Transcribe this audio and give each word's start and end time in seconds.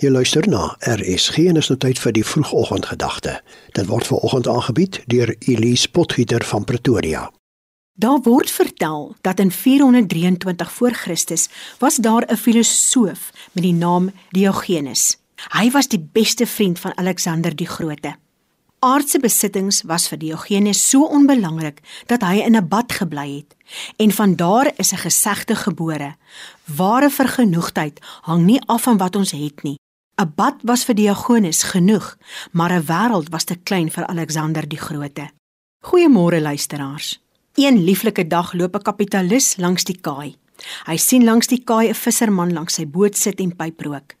Jy 0.00 0.08
luister 0.08 0.46
na 0.48 0.78
RSG 0.80 1.42
en 1.50 1.58
is 1.60 1.66
nou 1.68 1.76
tyd 1.76 1.98
vir 2.00 2.14
die 2.16 2.22
vroegoggendgedagte. 2.24 3.34
Dit 3.76 3.84
word 3.90 4.06
veraloggend 4.08 4.46
aangebied 4.48 5.02
deur 5.12 5.34
Elise 5.44 5.90
Potgieter 5.92 6.40
van 6.48 6.64
Pretoria. 6.64 7.26
Daar 8.00 8.22
word 8.24 8.48
vertel 8.50 9.10
dat 9.20 9.42
in 9.44 9.50
423 9.52 10.72
voor 10.72 10.96
Christus 10.96 11.48
was 11.78 11.96
daar 11.96 12.24
'n 12.24 12.36
filosoof 12.36 13.32
met 13.52 13.62
die 13.62 13.74
naam 13.74 14.10
Diogenes. 14.30 15.18
Hy 15.52 15.70
was 15.70 15.88
die 15.88 16.08
beste 16.12 16.46
vriend 16.46 16.78
van 16.78 16.96
Alexander 16.96 17.56
die 17.56 17.68
Grote. 17.68 18.16
Aardse 18.78 19.18
besittings 19.18 19.82
was 19.82 20.08
vir 20.08 20.18
Diogenes 20.18 20.88
so 20.88 21.04
onbelangrik 21.04 21.80
dat 22.06 22.22
hy 22.22 22.40
in 22.40 22.56
'n 22.56 22.68
bad 22.68 22.92
gebly 22.92 23.36
het. 23.36 23.56
En 23.96 24.10
van 24.12 24.36
daar 24.36 24.72
is 24.76 24.92
'n 24.92 24.96
gesegde 24.96 25.54
gebore: 25.54 26.16
Ware 26.64 27.10
vergenoegdheid 27.10 28.00
hang 28.20 28.44
nie 28.44 28.60
af 28.66 28.82
van 28.82 28.96
wat 28.96 29.16
ons 29.16 29.30
het 29.30 29.62
nie, 29.62 29.78
'n 30.20 30.32
Bad 30.36 30.56
was 30.68 30.84
vir 30.84 30.94
Diogenes 30.94 31.62
genoeg, 31.62 32.16
maar 32.52 32.72
'n 32.72 32.84
wêreld 32.84 33.28
was 33.30 33.44
te 33.44 33.56
klein 33.56 33.90
vir 33.90 34.06
Alexander 34.06 34.68
die 34.68 34.78
Grote. 34.78 35.30
Goeiemôre 35.86 36.40
luisteraars. 36.40 37.20
Een 37.54 37.84
lieflike 37.84 38.26
dag 38.26 38.52
loop 38.52 38.74
'n 38.74 38.82
kapitalis 38.82 39.56
langs 39.56 39.84
die 39.84 40.00
kaai. 40.00 40.36
Hy 40.84 40.96
sien 40.96 41.24
langs 41.24 41.46
die 41.46 41.64
kaai 41.64 41.88
'n 41.88 41.94
visserman 41.94 42.52
langs 42.52 42.74
sy 42.74 42.86
boot 42.86 43.16
sit 43.16 43.40
en 43.40 43.56
pyp 43.56 43.80
rook. 43.80 44.14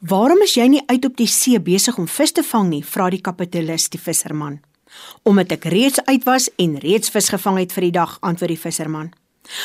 "Waarom 0.00 0.42
is 0.42 0.54
jy 0.54 0.66
nie 0.66 0.86
uit 0.86 1.04
op 1.04 1.16
die 1.16 1.26
see 1.26 1.60
besig 1.60 1.98
om 1.98 2.08
vis 2.08 2.32
te 2.32 2.42
vang 2.42 2.68
nie?" 2.68 2.84
vra 2.84 3.10
die 3.10 3.20
kapitalis 3.20 3.88
die 3.88 4.00
visserman. 4.00 4.60
"Omdat 5.22 5.52
ek 5.52 5.64
reeds 5.64 6.04
uit 6.04 6.24
was 6.24 6.50
en 6.56 6.78
reeds 6.78 7.10
vis 7.10 7.28
gevang 7.28 7.58
het 7.58 7.72
vir 7.72 7.82
die 7.82 7.92
dag," 7.92 8.18
antwoord 8.20 8.48
die 8.48 8.60
visserman. 8.60 9.12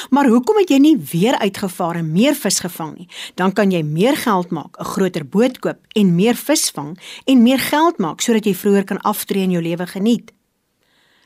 Maar 0.09 0.27
hoekom 0.27 0.57
het 0.59 0.69
jy 0.69 0.77
nie 0.77 0.97
weer 1.11 1.37
uitgevaar 1.39 1.95
en 2.01 2.11
meer 2.11 2.35
vis 2.35 2.59
gevang 2.59 2.97
nie? 2.97 3.07
Dan 3.35 3.53
kan 3.53 3.71
jy 3.71 3.83
meer 3.83 4.17
geld 4.17 4.51
maak, 4.51 4.79
'n 4.79 4.83
groter 4.83 5.25
boot 5.25 5.59
koop 5.59 5.79
en 5.95 6.15
meer 6.15 6.35
vis 6.35 6.69
vang 6.69 6.99
en 7.25 7.43
meer 7.43 7.59
geld 7.59 7.97
maak 7.97 8.21
sodat 8.21 8.45
jy 8.45 8.55
vroeër 8.55 8.83
kan 8.83 9.01
aftree 9.01 9.43
en 9.43 9.51
jou 9.51 9.63
lewe 9.63 9.87
geniet. 9.87 10.33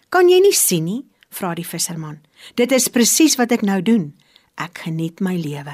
Kan 0.09 0.30
jy 0.30 0.39
nie 0.39 0.53
sien 0.53 0.83
nie? 0.83 1.05
vra 1.33 1.53
die 1.55 1.66
visserman. 1.66 2.19
Dit 2.55 2.72
is 2.72 2.88
presies 2.88 3.36
wat 3.36 3.52
ek 3.52 3.61
nou 3.61 3.81
doen. 3.81 4.13
Ek 4.56 4.83
geniet 4.85 5.19
my 5.19 5.35
lewe. 5.35 5.73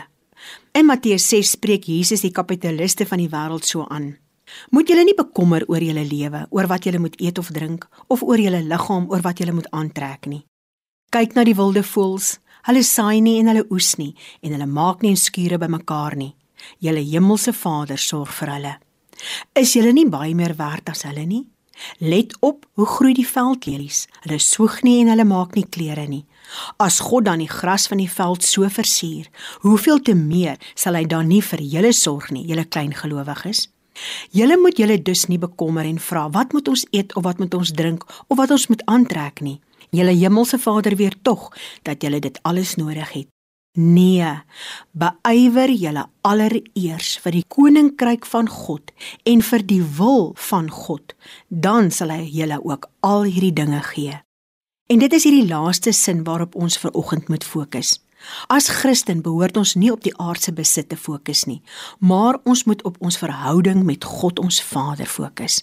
In 0.72 0.86
Matteus 0.86 1.28
6 1.28 1.58
spreek 1.58 1.84
Jesus 1.84 2.22
die 2.22 2.32
kapitaliste 2.32 3.06
van 3.06 3.20
die 3.20 3.30
wêreld 3.32 3.68
so 3.68 3.86
aan. 3.90 4.18
Moet 4.72 4.90
julle 4.90 5.04
nie 5.04 5.18
bekommer 5.18 5.66
oor 5.68 5.84
julle 5.84 6.06
lewe, 6.08 6.46
oor 6.50 6.68
wat 6.72 6.88
julle 6.88 7.02
moet 7.02 7.18
eet 7.22 7.38
of 7.38 7.52
drink, 7.54 7.86
of 8.08 8.24
oor 8.24 8.40
julle 8.42 8.62
liggaam, 8.66 9.10
oor 9.12 9.22
wat 9.22 9.42
julle 9.42 9.54
moet 9.54 9.70
aantrek 9.76 10.26
nie. 10.26 10.46
Kyk 11.14 11.36
na 11.36 11.44
die 11.46 11.58
wilde 11.58 11.84
voëls, 11.86 12.38
Hulle 12.68 12.84
saai 12.84 13.22
nie 13.24 13.38
en 13.40 13.52
hulle 13.52 13.66
oes 13.72 13.96
nie 14.00 14.12
en 14.44 14.56
hulle 14.56 14.68
maak 14.68 15.04
nie 15.04 15.16
skure 15.16 15.60
bymekaar 15.62 16.18
nie. 16.20 16.34
Julle 16.84 17.04
hemelse 17.06 17.54
Vader 17.56 18.00
sorg 18.00 18.34
vir 18.42 18.52
hulle. 18.56 18.74
Is 19.56 19.76
julle 19.76 19.94
nie 19.96 20.08
baie 20.10 20.36
meer 20.36 20.56
werd 20.60 20.92
as 20.92 21.06
hulle 21.08 21.26
nie? 21.28 21.46
Let 22.04 22.36
op 22.44 22.66
hoe 22.76 22.86
groei 22.86 23.14
die 23.16 23.28
veldlelies. 23.28 24.08
Hulle 24.26 24.40
soeg 24.44 24.82
nie 24.84 25.00
en 25.04 25.14
hulle 25.14 25.26
maak 25.28 25.56
nie 25.56 25.68
klere 25.72 26.08
nie. 26.12 26.26
As 26.82 27.00
God 27.00 27.30
dan 27.30 27.40
die 27.40 27.52
gras 27.52 27.88
van 27.88 28.02
die 28.02 28.12
veld 28.12 28.44
so 28.44 28.68
versier, 28.68 29.30
hoeveel 29.64 30.02
te 30.04 30.16
meer 30.18 30.58
sal 30.76 30.98
hy 30.98 31.06
dan 31.08 31.30
nie 31.32 31.44
vir 31.46 31.64
julle 31.64 31.94
sorg 31.96 32.32
nie, 32.36 32.44
julle 32.50 32.66
klein 32.66 32.92
gelowiges? 32.98 33.70
Julle 34.36 34.58
moet 34.60 34.80
julle 34.80 34.98
dus 35.04 35.28
nie 35.32 35.40
bekommer 35.40 35.88
en 35.88 36.00
vra 36.00 36.28
wat 36.36 36.54
moet 36.56 36.68
ons 36.72 36.86
eet 36.96 37.16
of 37.16 37.24
wat 37.24 37.40
moet 37.40 37.56
ons 37.56 37.72
drink 37.76 38.06
of 38.28 38.38
wat 38.40 38.52
ons 38.56 38.68
moet 38.72 38.84
aantrek 38.88 39.44
nie 39.44 39.60
Julle 39.90 40.14
hemelse 40.14 40.60
Vader 40.62 40.96
weet 40.96 41.24
tog 41.24 41.50
dat 41.82 42.02
julle 42.02 42.20
dit 42.20 42.40
alles 42.42 42.76
nodig 42.76 43.12
het. 43.12 43.28
Nee, 43.78 44.34
beywer 44.92 45.70
julle 45.72 46.08
allereers 46.26 47.14
vir 47.24 47.36
die 47.38 47.46
koninkryk 47.48 48.26
van 48.26 48.50
God 48.50 48.92
en 49.30 49.44
vir 49.46 49.64
die 49.66 49.84
wil 49.98 50.34
van 50.50 50.72
God, 50.74 51.14
dan 51.48 51.92
sal 51.94 52.12
hy 52.12 52.26
julle 52.34 52.58
ook 52.66 52.90
al 53.06 53.30
hierdie 53.30 53.54
dinge 53.54 53.82
gee. 53.94 54.18
En 54.90 55.00
dit 55.00 55.14
is 55.14 55.24
hierdie 55.24 55.48
laaste 55.48 55.94
sin 55.94 56.26
waarop 56.26 56.58
ons 56.58 56.80
ver 56.82 56.92
oggend 56.98 57.30
moet 57.30 57.46
fokus. 57.46 58.00
As 58.50 58.68
Christen 58.82 59.22
behoort 59.24 59.56
ons 59.58 59.78
nie 59.80 59.94
op 59.94 60.02
die 60.04 60.16
aardse 60.18 60.52
besit 60.52 60.90
te 60.90 60.98
fokus 60.98 61.46
nie, 61.48 61.62
maar 62.02 62.42
ons 62.44 62.66
moet 62.66 62.84
op 62.84 62.98
ons 63.00 63.22
verhouding 63.22 63.86
met 63.86 64.04
God 64.04 64.42
ons 64.42 64.60
Vader 64.66 65.08
fokus. 65.08 65.62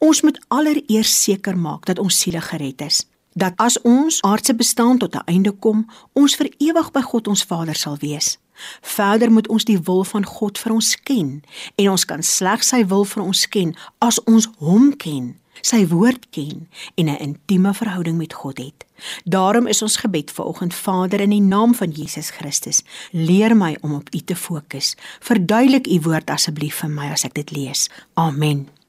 Ons 0.00 0.24
moet 0.26 0.40
allereers 0.48 1.14
seker 1.22 1.54
maak 1.54 1.86
dat 1.86 2.00
ons 2.02 2.16
siele 2.24 2.40
gered 2.42 2.82
is 2.82 3.04
dat 3.32 3.52
as 3.56 3.80
ons 3.80 4.20
aardse 4.22 4.54
bestaan 4.54 4.98
tot 4.98 5.14
'n 5.14 5.24
einde 5.24 5.52
kom, 5.52 5.86
ons 6.12 6.34
vir 6.36 6.50
ewig 6.58 6.90
by 6.90 7.00
God 7.00 7.28
ons 7.28 7.44
Vader 7.44 7.74
sal 7.74 7.96
wees. 7.96 8.38
Verder 8.80 9.32
moet 9.32 9.48
ons 9.48 9.64
die 9.64 9.78
wil 9.78 10.04
van 10.04 10.24
God 10.24 10.58
vir 10.58 10.72
ons 10.72 10.96
ken 10.96 11.42
en 11.74 11.90
ons 11.90 12.04
kan 12.04 12.22
slegs 12.22 12.68
sy 12.68 12.84
wil 12.86 13.04
vir 13.04 13.22
ons 13.22 13.46
ken 13.48 13.76
as 13.98 14.20
ons 14.24 14.48
hom 14.58 14.96
ken, 14.96 15.36
sy 15.60 15.86
woord 15.86 16.26
ken 16.30 16.68
en 16.94 17.08
'n 17.08 17.18
intieme 17.18 17.74
verhouding 17.74 18.16
met 18.16 18.32
God 18.32 18.58
het. 18.58 18.84
Daarom 19.24 19.66
is 19.66 19.82
ons 19.82 19.96
gebed 19.96 20.30
vir 20.30 20.44
oggend 20.44 20.74
Vader 20.74 21.20
in 21.20 21.30
die 21.30 21.40
naam 21.40 21.74
van 21.74 21.90
Jesus 21.90 22.30
Christus, 22.30 22.82
leer 23.10 23.56
my 23.56 23.76
om 23.80 23.94
op 23.94 24.08
U 24.14 24.18
te 24.18 24.36
fokus. 24.36 24.96
Verduidelik 25.20 25.86
U 25.86 26.00
woord 26.00 26.30
asseblief 26.30 26.74
vir 26.74 26.90
my 26.90 27.10
as 27.10 27.24
ek 27.24 27.34
dit 27.34 27.50
lees. 27.50 27.90
Amen. 28.14 28.81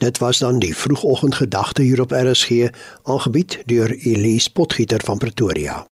Dit 0.00 0.18
was 0.18 0.38
dan 0.38 0.58
die 0.58 0.76
vroegoggendgedagte 0.76 1.82
hier 1.82 2.00
op 2.00 2.10
RSG, 2.10 2.68
aangebied 3.02 3.62
deur 3.64 3.90
Elise 3.98 4.52
Potgieter 4.52 5.00
van 5.04 5.18
Pretoria. 5.18 5.90